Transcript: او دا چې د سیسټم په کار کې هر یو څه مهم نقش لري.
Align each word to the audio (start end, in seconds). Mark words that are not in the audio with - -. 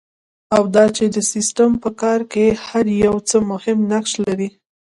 او 0.55 0.63
دا 0.75 0.85
چې 0.95 1.03
د 1.15 1.17
سیسټم 1.31 1.71
په 1.83 1.89
کار 2.01 2.19
کې 2.31 2.45
هر 2.65 2.85
یو 3.05 3.15
څه 3.29 3.37
مهم 3.51 3.77
نقش 3.91 4.11
لري. 4.25 4.49